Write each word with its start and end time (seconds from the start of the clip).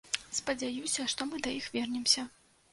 Спадзяюся, 0.37 1.05
што 1.15 1.29
мы 1.29 1.43
да 1.47 1.55
іх 1.61 1.71
вернемся. 1.79 2.29